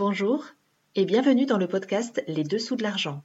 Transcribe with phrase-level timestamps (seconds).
[0.00, 0.46] Bonjour
[0.94, 3.22] et bienvenue dans le podcast Les Dessous de l'argent.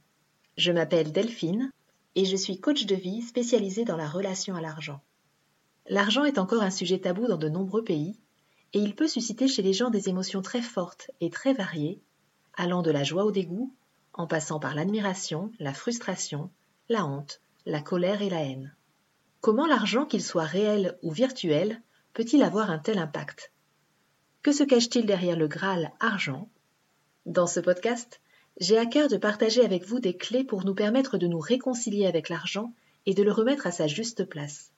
[0.58, 1.72] Je m'appelle Delphine
[2.16, 5.00] et je suis coach de vie spécialisée dans la relation à l'argent.
[5.88, 8.20] L'argent est encore un sujet tabou dans de nombreux pays
[8.74, 12.02] et il peut susciter chez les gens des émotions très fortes et très variées,
[12.58, 13.72] allant de la joie au dégoût,
[14.12, 16.50] en passant par l'admiration, la frustration,
[16.90, 18.76] la honte, la colère et la haine.
[19.40, 21.80] Comment l'argent, qu'il soit réel ou virtuel,
[22.12, 23.50] peut-il avoir un tel impact?
[24.42, 26.50] Que se cache-t-il derrière le Graal argent?
[27.26, 28.20] Dans ce podcast,
[28.60, 32.06] j'ai à cœur de partager avec vous des clés pour nous permettre de nous réconcilier
[32.06, 32.72] avec l'argent
[33.04, 34.70] et de le remettre à sa juste place.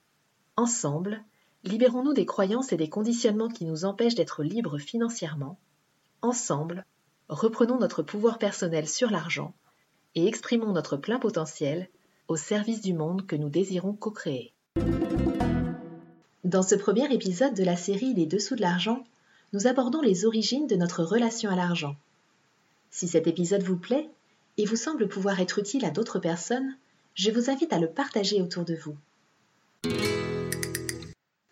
[0.55, 1.23] Ensemble,
[1.63, 5.59] libérons-nous des croyances et des conditionnements qui nous empêchent d'être libres financièrement.
[6.23, 6.87] Ensemble,
[7.29, 9.53] reprenons notre pouvoir personnel sur l'argent
[10.15, 11.87] et exprimons notre plein potentiel
[12.27, 14.55] au service du monde que nous désirons co-créer.
[16.43, 19.03] Dans ce premier épisode de la série Les dessous de l'argent,
[19.53, 21.95] nous abordons les origines de notre relation à l'argent.
[22.91, 24.09] Si cet épisode vous plaît
[24.57, 26.75] et vous semble pouvoir être utile à d'autres personnes,
[27.15, 28.95] je vous invite à le partager autour de vous.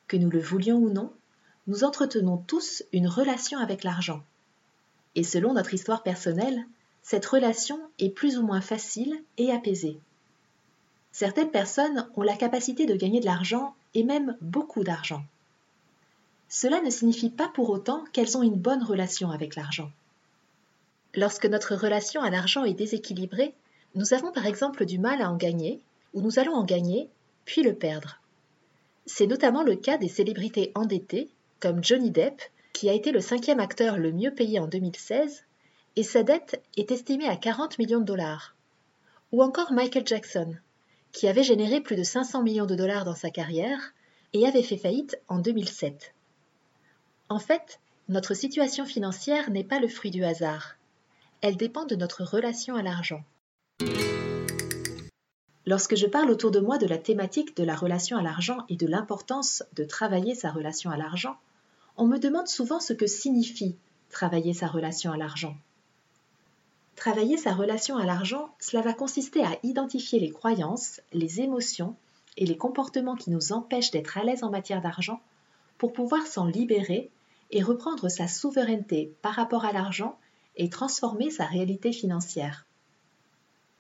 [0.08, 1.12] Que nous le voulions ou non,
[1.68, 4.24] nous entretenons tous une relation avec l'argent.
[5.16, 6.66] Et selon notre histoire personnelle,
[7.04, 10.00] cette relation est plus ou moins facile et apaisée.
[11.12, 15.24] Certaines personnes ont la capacité de gagner de l'argent et même beaucoup d'argent.
[16.50, 19.92] Cela ne signifie pas pour autant qu'elles ont une bonne relation avec l'argent.
[21.18, 23.56] Lorsque notre relation à l'argent est déséquilibrée,
[23.96, 25.82] nous avons par exemple du mal à en gagner,
[26.14, 27.10] ou nous allons en gagner,
[27.44, 28.22] puis le perdre.
[29.08, 31.28] C'est notamment le cas des célébrités endettées,
[31.60, 35.44] comme Johnny Depp, qui a été le cinquième acteur le mieux payé en 2016,
[35.96, 38.56] et sa dette est estimée à 40 millions de dollars.
[39.32, 40.54] Ou encore Michael Jackson,
[41.14, 43.96] qui avait généré plus de 500 millions de dollars dans sa carrière
[44.34, 46.14] et avait fait faillite en 2007.
[47.30, 50.78] En fait, notre situation financière n'est pas le fruit du hasard.
[51.42, 53.24] Elle dépend de notre relation à l'argent.
[55.68, 58.76] Lorsque je parle autour de moi de la thématique de la relation à l'argent et
[58.76, 61.38] de l'importance de travailler sa relation à l'argent,
[61.98, 63.76] on me demande souvent ce que signifie
[64.10, 65.56] travailler sa relation à l'argent.
[66.96, 71.96] Travailler sa relation à l'argent, cela va consister à identifier les croyances, les émotions
[72.38, 75.22] et les comportements qui nous empêchent d'être à l'aise en matière d'argent
[75.78, 77.12] pour pouvoir s'en libérer
[77.52, 80.18] et reprendre sa souveraineté par rapport à l'argent
[80.58, 82.66] et transformer sa réalité financière.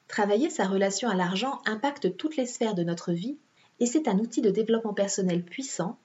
[0.07, 3.37] Travailler sa relation à l'argent impacte toutes les sphères de notre vie
[3.79, 5.97] et c'est un outil de développement personnel puissant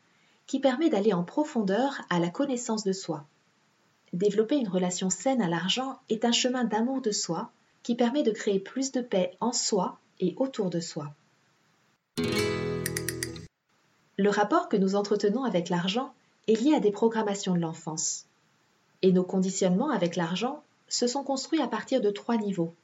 [0.47, 3.25] qui permet d'aller en profondeur à la connaissance de soi.
[4.13, 7.51] Développer une relation saine à l'argent est un chemin d'amour de soi
[7.83, 11.15] qui permet de créer plus de paix en soi et autour de soi.
[14.19, 16.13] Le rapport que nous entretenons avec l'argent
[16.47, 18.27] est lié à des programmations de l'enfance.
[19.03, 22.75] Et nos conditionnements avec l'argent se sont construits à partir de trois niveaux.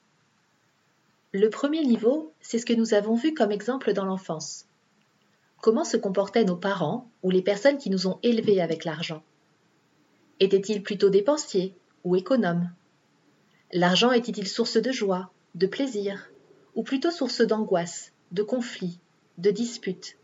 [1.32, 4.66] Le premier niveau, c'est ce que nous avons vu comme exemple dans l'enfance.
[5.60, 9.22] Comment se comportaient nos parents ou les personnes qui nous ont élevés avec l'argent?
[10.40, 11.74] Était-il plutôt dépensier
[12.04, 12.70] ou économe
[13.72, 16.30] L'argent était-il source de joie, de plaisir,
[16.74, 18.98] ou plutôt source d'angoisse, de conflits,
[19.36, 20.16] de disputes?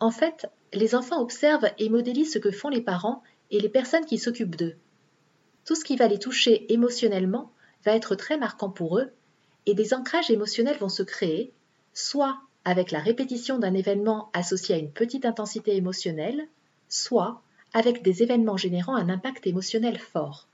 [0.00, 4.04] En fait, les enfants observent et modélisent ce que font les parents et les personnes
[4.04, 4.76] qui s'occupent d'eux.
[5.64, 7.52] Tout ce qui va les toucher émotionnellement
[7.84, 9.10] va être très marquant pour eux,
[9.66, 11.52] et des ancrages émotionnels vont se créer,
[11.92, 16.48] soit avec la répétition d'un événement associé à une petite intensité émotionnelle,
[16.88, 17.42] soit
[17.72, 20.48] avec des événements générant un impact émotionnel fort.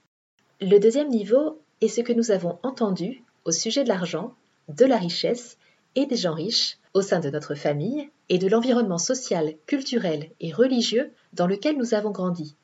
[0.61, 4.35] Le deuxième niveau est ce que nous avons entendu au sujet de l'argent,
[4.69, 5.59] de la richesse
[5.95, 10.53] et des gens riches au sein de notre famille et de l'environnement social, culturel et
[10.53, 12.57] religieux dans lequel nous avons grandi.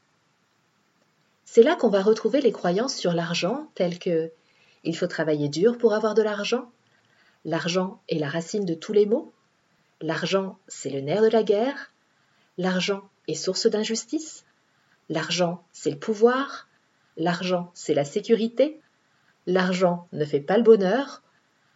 [1.53, 4.31] C'est là qu'on va retrouver les croyances sur l'argent telles que
[4.84, 6.71] il faut travailler dur pour avoir de l'argent,
[7.44, 9.32] l'argent est la racine de tous les maux,
[10.00, 11.91] l'argent c'est le nerf de la guerre,
[12.56, 14.44] l'argent est source d'injustice,
[15.08, 16.69] l'argent c'est le pouvoir,
[17.17, 18.79] l'argent c'est la sécurité,
[19.49, 21.20] l'argent ne fait pas le bonheur,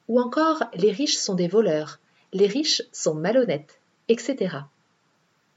[0.06, 1.98] ou encore les riches sont des voleurs,
[2.32, 4.58] les riches sont malhonnêtes, etc.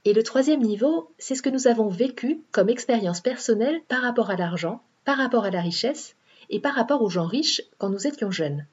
[0.08, 4.30] Et le troisième niveau, c'est ce que nous avons vécu comme expérience personnelle par rapport
[4.30, 6.16] à l'argent, par rapport à la richesse
[6.50, 8.66] et par rapport aux gens riches quand nous étions jeunes.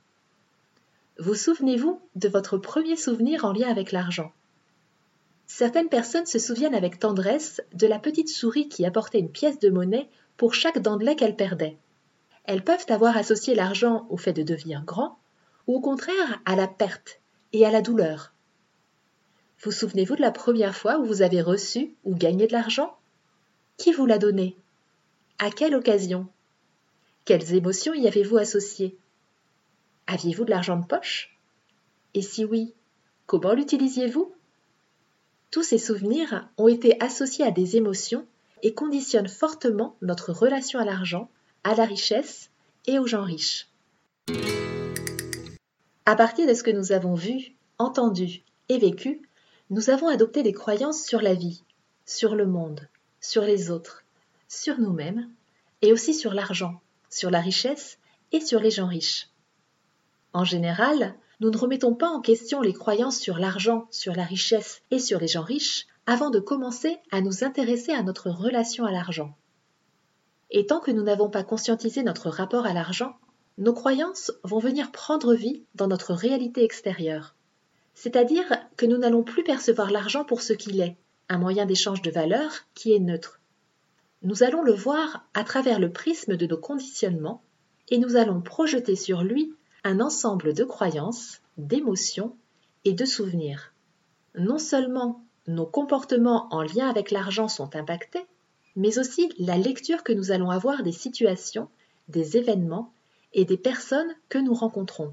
[1.19, 4.31] Vous souvenez-vous de votre premier souvenir en lien avec l'argent?
[5.48, 9.70] Certaines personnes se souviennent avec tendresse de la petite souris qui apportait une pièce de
[9.70, 11.76] monnaie pour chaque dendelet qu'elle perdait.
[12.44, 15.19] Elles peuvent avoir associé l'argent au fait de devenir grand,
[15.66, 17.19] ou au contraire à la perte
[17.52, 18.33] et à la douleur.
[19.62, 22.97] Vous souvenez-vous de la première fois où vous avez reçu ou gagné de l'argent?
[23.77, 24.56] Qui vous l'a donné?
[25.39, 26.27] À quelle occasion?
[27.25, 28.97] Quelles émotions y avez-vous associées?
[30.06, 31.39] Aviez-vous de l'argent de poche?
[32.12, 32.75] Et si oui,
[33.27, 34.33] comment l'utilisiez-vous?
[35.51, 38.27] Tous ces souvenirs ont été associés à des émotions
[38.62, 41.31] et conditionnent fortement notre relation à l'argent,
[41.65, 42.51] à la richesse
[42.87, 43.69] et aux gens riches.
[46.06, 49.23] À partir de ce que nous avons vu, entendu et vécu,
[49.70, 51.62] nous avons adopté des croyances sur la vie,
[52.05, 52.88] sur le monde,
[53.20, 54.05] sur les autres,
[54.49, 55.31] sur nous-mêmes
[55.82, 57.99] et aussi sur l'argent, sur la richesse
[58.32, 59.31] et sur les gens riches.
[60.32, 64.82] En général, nous ne remettons pas en question les croyances sur l'argent, sur la richesse
[64.90, 68.93] et sur les gens riches avant de commencer à nous intéresser à notre relation à
[68.93, 69.34] l'argent.
[70.50, 73.17] Et tant que nous n'avons pas conscientisé notre rapport à l'argent,
[73.56, 77.34] nos croyances vont venir prendre vie dans notre réalité extérieure.
[77.94, 78.44] C'est-à-dire
[78.76, 80.96] que nous n'allons plus percevoir l'argent pour ce qu'il est,
[81.29, 83.41] un moyen d'échange de valeur qui est neutre.
[84.23, 87.43] Nous allons le voir à travers le prisme de nos conditionnements
[87.88, 89.55] et nous allons projeter sur lui
[89.85, 92.37] un ensemble de croyances, d'émotions
[92.85, 93.73] et de souvenirs.
[94.35, 98.25] Non seulement nos comportements en lien avec l'argent sont impactés,
[98.76, 101.69] mais aussi la lecture que nous allons avoir des situations,
[102.08, 102.93] des événements
[103.35, 105.12] et des personnes que nous rencontrons.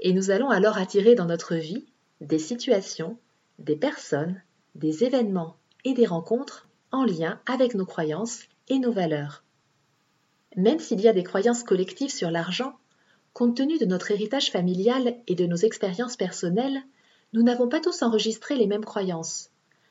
[0.00, 1.84] Et nous allons alors attirer dans notre vie
[2.20, 3.16] des situations,
[3.58, 4.40] des personnes,
[4.74, 9.42] des événements et des rencontres en lien avec nos croyances et nos valeurs.
[10.56, 12.76] Même s'il y a des croyances collectives sur l'argent,
[13.32, 16.82] compte tenu de notre héritage familial et de nos expériences personnelles,
[17.32, 19.50] nous n'avons pas tous enregistré les mêmes croyances.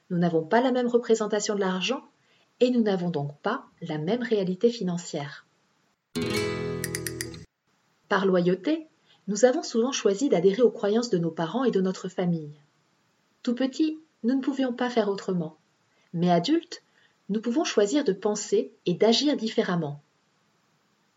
[0.09, 2.01] Nous n'avons pas la même représentation de l'argent
[2.59, 5.45] et nous n'avons donc pas la même réalité financière.
[8.09, 8.87] Par loyauté,
[9.27, 12.53] nous avons souvent choisi d'adhérer aux croyances de nos parents et de notre famille.
[13.43, 15.57] Tout petit, nous ne pouvions pas faire autrement.
[16.13, 16.81] Mais adultes,
[17.29, 20.01] nous pouvons choisir de penser et d'agir différemment.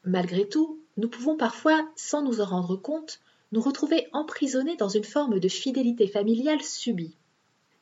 [0.05, 3.21] Malgré tout, nous pouvons parfois, sans nous en rendre compte,
[3.53, 7.15] nous retrouver emprisonnés dans une forme de fidélité familiale subie.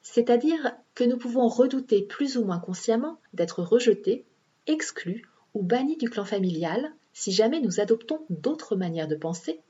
[0.02, 4.24] C'est-à-dire que nous pouvons redouter plus ou moins consciemment d'être rejetés,
[4.66, 9.60] exclus ou bannis du clan familial si jamais nous adoptons d'autres manières de penser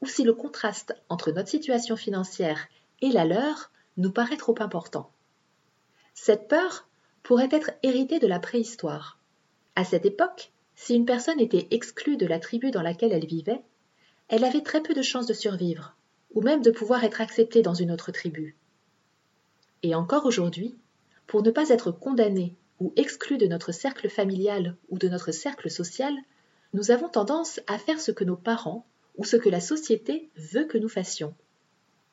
[0.00, 2.68] ou si le contraste entre notre situation financière
[3.00, 5.10] et la leur nous paraît trop important.
[6.14, 6.88] Cette peur
[7.22, 9.18] pourrait être héritée de la préhistoire.
[9.76, 13.62] À cette époque, si une personne était exclue de la tribu dans laquelle elle vivait,
[14.28, 15.96] elle avait très peu de chances de survivre,
[16.34, 18.56] ou même de pouvoir être acceptée dans une autre tribu.
[19.82, 20.76] Et encore aujourd'hui,
[21.26, 25.70] pour ne pas être condamnée ou exclue de notre cercle familial ou de notre cercle
[25.70, 26.14] social,
[26.74, 28.86] nous avons tendance à faire ce que nos parents
[29.18, 31.34] ou ce que la société veut que nous fassions.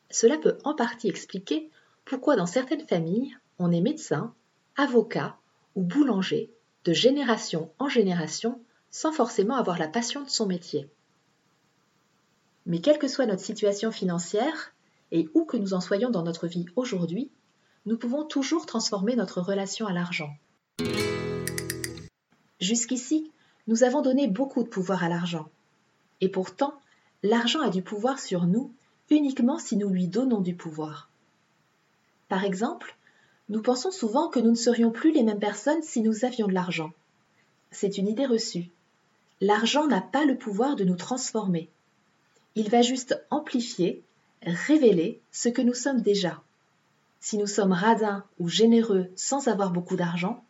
[0.09, 1.69] Cela peut en partie expliquer
[2.03, 4.33] pourquoi dans certaines familles, on est médecin,
[4.75, 5.37] avocat
[5.75, 6.51] ou boulanger
[6.83, 8.59] de génération en génération
[8.91, 10.89] sans forcément avoir la passion de son métier.
[12.65, 14.73] Mais quelle que soit notre situation financière,
[15.11, 17.29] et où que nous en soyons dans notre vie aujourd'hui,
[17.85, 20.31] nous pouvons toujours transformer notre relation à l'argent.
[22.59, 23.31] Jusqu'ici,
[23.67, 25.49] nous avons donné beaucoup de pouvoir à l'argent.
[26.21, 26.73] Et pourtant,
[27.25, 28.71] l'argent a du pouvoir sur nous
[29.09, 31.09] uniquement si nous lui donnons du pouvoir.
[32.29, 32.95] Par exemple,
[33.49, 36.53] nous pensons souvent que nous ne serions plus les mêmes personnes si nous avions de
[36.53, 36.91] l'argent.
[37.71, 38.69] C'est une idée reçue.
[39.41, 41.69] L'argent n'a pas le pouvoir de nous transformer.
[42.55, 44.01] Il va juste amplifier,
[44.43, 46.41] révéler ce que nous sommes déjà.
[47.19, 50.43] Si nous sommes radins ou généreux sans avoir beaucoup d'argent,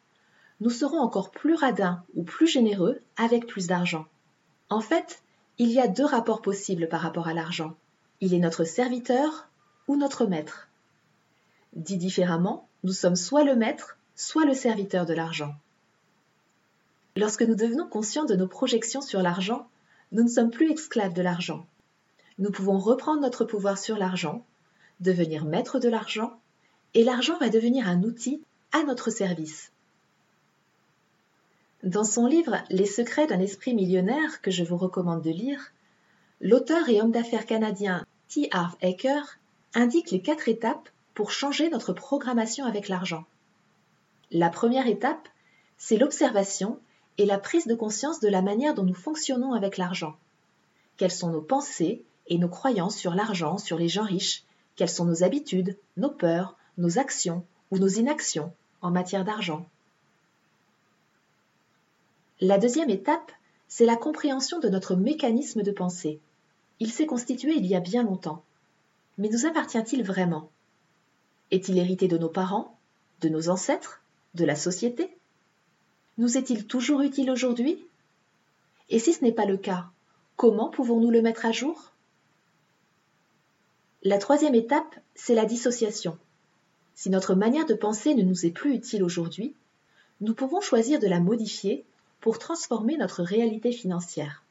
[0.60, 4.05] nous serons encore plus radins ou plus généreux avec plus d'argent.
[4.70, 5.22] En fait,
[5.58, 7.76] il y a deux rapports possibles par rapport à l'argent.
[8.20, 9.48] Il est notre serviteur
[9.88, 10.68] ou notre maître.
[11.74, 15.56] Dit différemment, nous sommes soit le maître, soit le serviteur de l'argent.
[17.16, 19.68] Lorsque nous devenons conscients de nos projections sur l'argent,
[20.12, 21.66] nous ne sommes plus esclaves de l'argent.
[22.38, 24.46] Nous pouvons reprendre notre pouvoir sur l'argent,
[25.00, 26.38] devenir maître de l'argent,
[26.94, 28.42] et l'argent va devenir un outil
[28.74, 29.72] à notre service.
[31.86, 35.72] Dans son livre Les secrets d'un esprit millionnaire, que je vous recommande de lire,
[36.42, 38.48] l'auteur et homme d'affaires canadien T.
[38.50, 39.38] Harv Eker
[39.75, 43.24] indique les quatre étapes pour changer notre programmation avec l'argent.
[44.32, 45.30] La première étape,
[45.77, 46.80] c'est l'observation
[47.20, 50.18] et la prise de conscience de la manière dont nous fonctionnons avec l'argent.
[50.98, 54.44] Quelles sont nos pensées et nos croyances sur l'argent, sur les gens riches?
[54.75, 58.51] Quelles sont nos habitudes, nos peurs, nos actions ou nos inactions
[58.82, 59.68] en matière d'argent?
[62.42, 63.32] La deuxième étape,
[63.68, 66.20] c'est la compréhension de notre mécanisme de pensée.
[66.80, 68.44] Il s'est constitué il y a bien longtemps.
[69.18, 70.50] Mais nous appartient-il vraiment?
[71.51, 72.77] Est-il hérité de nos parents,
[73.22, 74.01] de nos ancêtres,
[74.34, 75.15] de la société?
[76.18, 77.80] Nous est-il toujours utile aujourd'hui?
[78.89, 79.86] Et si ce n'est pas le cas,
[80.36, 81.94] comment pouvons-nous le mettre à jour?
[84.04, 86.18] La troisième étape, c'est la dissociation.
[86.96, 89.56] Si notre manière de penser ne nous est plus utile aujourd'hui,
[90.22, 91.86] nous pouvons choisir de la modifier
[92.25, 94.41] pour transformer notre réalité financière.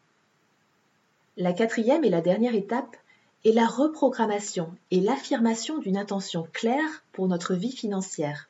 [1.36, 2.96] La quatrième et la dernière étape
[3.44, 8.48] est la reprogrammation et l'affirmation d'une intention claire pour notre vie financière.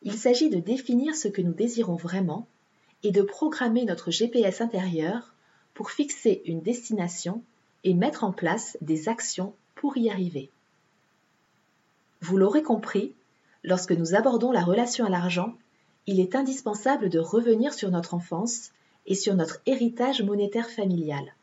[0.00, 2.46] Il s'agit de définir ce que nous désirons vraiment
[3.02, 5.34] et de programmer notre GPS intérieur
[5.74, 7.42] pour fixer une destination
[7.84, 10.48] et mettre en place des actions pour y arriver.
[12.22, 13.12] Vous l'aurez compris,
[13.62, 15.54] lorsque nous abordons la relation à l'argent,
[16.08, 18.70] il est indispensable de revenir sur notre enfance
[19.04, 21.34] et sur notre héritage monétaire familial.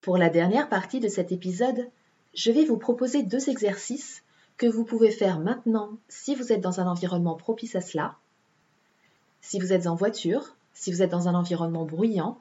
[0.00, 1.90] Pour la dernière partie de cet épisode,
[2.34, 4.22] je vais vous proposer deux exercices
[4.56, 8.14] que vous pouvez faire maintenant si vous êtes dans un environnement propice à cela,
[9.40, 12.38] si vous êtes en voiture, si vous êtes dans un environnement bruyant,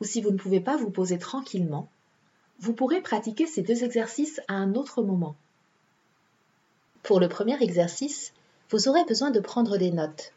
[0.00, 1.88] ou si vous ne pouvez pas vous poser tranquillement,
[2.60, 5.34] vous pourrez pratiquer ces deux exercices à un autre moment.
[7.02, 8.32] Pour le premier exercice,
[8.70, 10.32] vous aurez besoin de prendre des notes.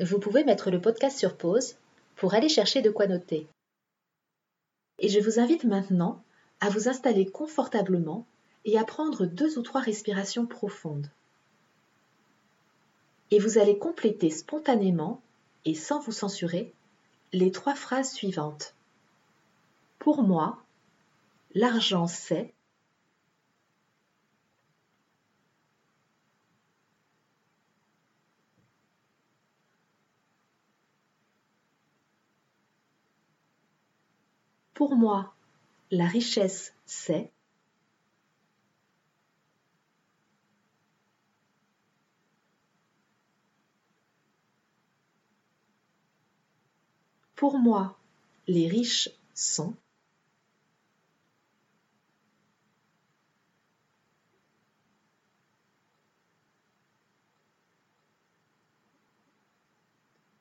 [0.00, 1.76] Vous pouvez mettre le podcast sur pause
[2.16, 3.46] pour aller chercher de quoi noter.
[4.98, 6.22] Et je vous invite maintenant
[6.60, 8.24] à vous installer confortablement
[8.64, 11.10] et à prendre deux ou trois respirations profondes.
[13.30, 15.20] Et vous allez compléter spontanément
[15.66, 16.72] et sans vous censurer
[17.34, 18.74] les trois phrases suivantes.
[19.98, 20.62] Pour moi,
[21.54, 22.53] l'argent c'est
[34.74, 35.32] Pour moi,
[35.92, 37.30] la richesse c'est
[47.36, 47.96] Pour moi,
[48.48, 49.76] les riches sont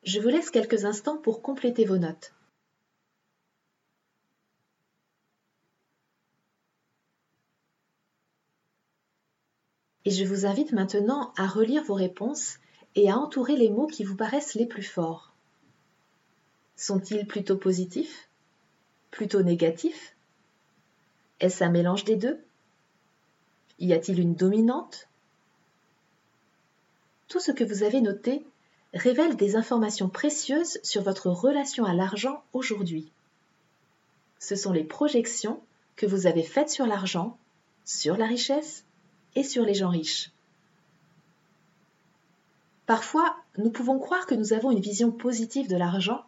[0.03, 2.33] Je vous laisse quelques instants pour compléter vos notes.
[10.05, 12.57] Et je vous invite maintenant à relire vos réponses
[12.95, 15.33] et à entourer les mots qui vous paraissent les plus forts.
[16.75, 18.27] Sont-ils plutôt positifs
[19.12, 20.15] Plutôt négatifs?
[21.39, 22.43] Est-ce un mélange des deux?
[23.79, 25.07] Y a-t-il une dominante?
[27.27, 28.45] Tout ce que vous avez noté
[28.93, 33.12] révèle des informations précieuses sur votre relation à l'argent aujourd'hui.
[34.39, 35.62] Ce sont les projections
[35.95, 37.38] que vous avez faites sur l'argent,
[37.86, 38.86] sur la richesse
[39.35, 40.31] et sur les gens riches.
[42.85, 46.25] Parfois, nous pouvons croire que nous avons une vision positive de l'argent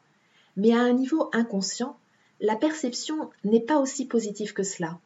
[0.58, 1.98] mais à un niveau inconscient,
[2.40, 5.00] la perception n'est pas aussi positive que cela.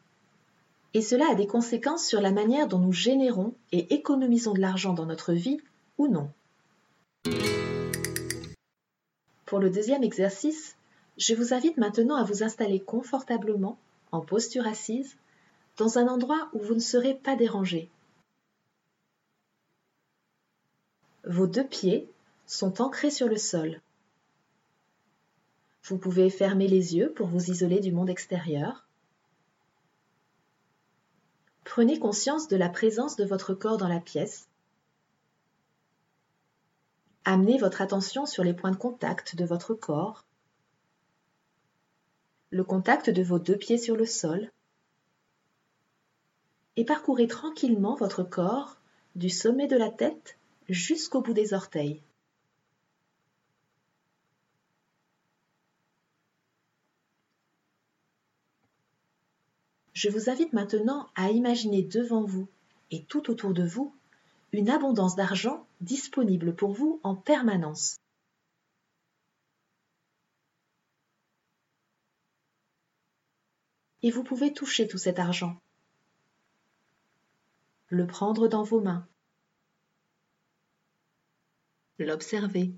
[0.94, 4.92] Et cela a des conséquences sur la manière dont nous générons et économisons de l'argent
[4.92, 5.58] dans notre vie
[5.98, 6.30] ou non.
[9.46, 10.76] Pour le deuxième exercice,
[11.18, 13.78] je vous invite maintenant à vous installer confortablement,
[14.12, 15.16] en posture assise,
[15.80, 17.88] dans un endroit où vous ne serez pas dérangé.
[21.24, 22.06] Vos deux pieds
[22.46, 23.80] sont ancrés sur le sol.
[25.84, 28.86] Vous pouvez fermer les yeux pour vous isoler du monde extérieur.
[31.64, 34.48] Prenez conscience de la présence de votre corps dans la pièce.
[37.24, 40.26] Amenez votre attention sur les points de contact de votre corps,
[42.50, 44.50] le contact de vos deux pieds sur le sol,
[46.76, 48.76] et parcourez tranquillement votre corps
[49.14, 52.02] du sommet de la tête jusqu'au bout des orteils.
[59.92, 62.48] Je vous invite maintenant à imaginer devant vous
[62.90, 63.94] et tout autour de vous
[64.52, 67.98] une abondance d'argent disponible pour vous en permanence.
[74.02, 75.60] Et vous pouvez toucher tout cet argent,
[77.90, 79.06] le prendre dans vos mains,
[81.98, 82.72] l'observer,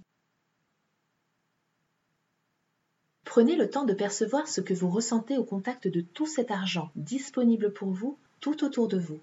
[3.32, 6.92] Prenez le temps de percevoir ce que vous ressentez au contact de tout cet argent
[6.96, 9.22] disponible pour vous tout autour de vous.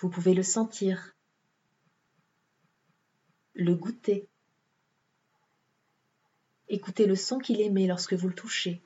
[0.00, 1.14] Vous pouvez le sentir,
[3.54, 4.26] le goûter,
[6.68, 8.82] écouter le son qu'il émet lorsque vous le touchez.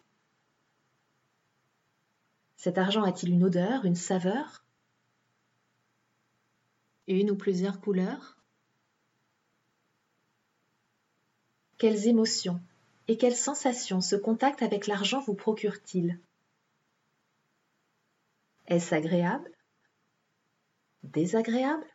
[2.61, 4.67] Cet argent a-t-il une odeur, une saveur?
[7.07, 8.37] Une ou plusieurs couleurs?
[11.79, 12.61] Quelles émotions
[13.09, 16.21] et quelles sensations ce contact avec l'argent vous procure-t-il?
[18.67, 19.51] Est-ce agréable?
[21.03, 21.87] Désagréable?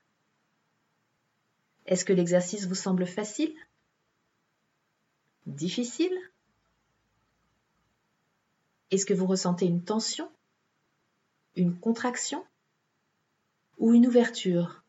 [1.85, 3.53] Est-ce que l'exercice vous semble facile?
[5.45, 6.17] Difficile?
[8.89, 10.34] Est-ce que vous ressentez une tension?
[11.55, 12.45] Une contraction
[13.77, 14.83] Ou une ouverture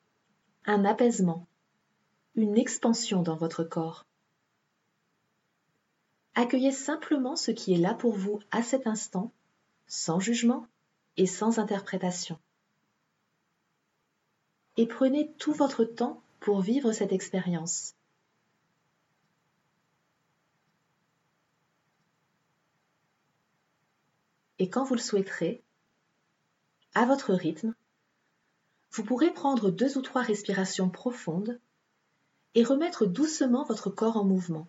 [0.64, 1.46] Un apaisement
[2.34, 4.04] Une expansion dans votre corps
[6.34, 9.32] Accueillez simplement ce qui est là pour vous à cet instant,
[9.86, 10.66] sans jugement
[11.16, 12.38] et sans interprétation.
[14.76, 17.96] Et prenez tout votre temps pour vivre cette expérience.
[24.58, 25.62] et quand vous le souhaiterez,
[26.96, 27.74] à votre rythme,
[28.92, 31.60] vous pourrez prendre deux ou trois respirations profondes
[32.54, 34.66] et remettre doucement votre corps en mouvement.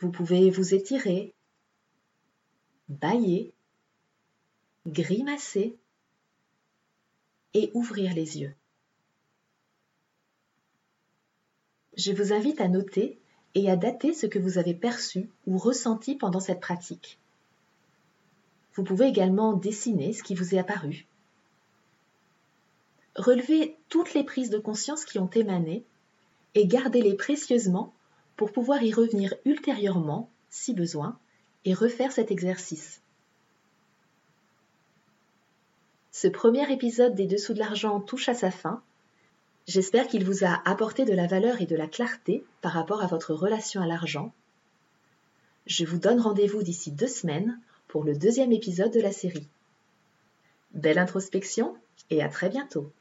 [0.00, 1.32] Vous pouvez vous étirer,
[2.90, 3.54] bailler,
[4.86, 5.78] grimacer
[7.54, 8.54] et ouvrir les yeux.
[11.96, 13.18] Je vous invite à noter
[13.54, 17.18] et à dater ce que vous avez perçu ou ressenti pendant cette pratique.
[18.74, 21.06] Vous pouvez également dessiner ce qui vous est apparu.
[23.16, 25.84] Relevez toutes les prises de conscience qui ont émané
[26.54, 27.92] et gardez-les précieusement
[28.36, 31.18] pour pouvoir y revenir ultérieurement, si besoin,
[31.64, 33.00] et refaire cet exercice.
[36.12, 38.82] Ce premier épisode des Dessous de l'argent touche à sa fin
[39.66, 43.06] J'espère qu'il vous a apporté de la valeur et de la clarté par rapport à
[43.06, 44.32] votre relation à l'argent.
[45.66, 47.60] Je vous donne rendez-vous d'ici deux semaines
[47.90, 49.48] pour le deuxième épisode de la série.
[50.72, 51.76] Belle introspection
[52.08, 52.92] et à très bientôt.